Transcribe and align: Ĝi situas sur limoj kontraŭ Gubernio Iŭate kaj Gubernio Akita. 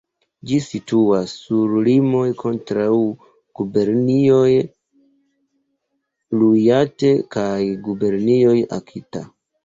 Ĝi 0.49 0.55
situas 0.67 1.31
sur 1.41 1.73
limoj 1.87 2.23
kontraŭ 2.43 2.95
Gubernio 3.59 4.39
Iŭate 6.37 7.11
kaj 7.37 7.61
Gubernio 7.89 8.55
Akita. 8.79 9.23